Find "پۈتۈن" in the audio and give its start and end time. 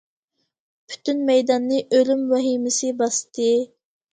0.93-1.21